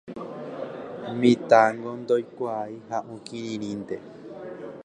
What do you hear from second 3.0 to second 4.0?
okirirĩnte.